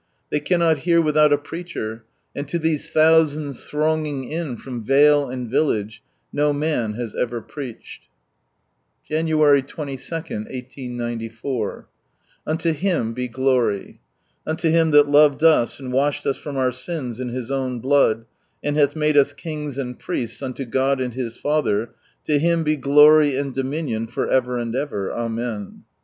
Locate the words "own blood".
17.51-18.25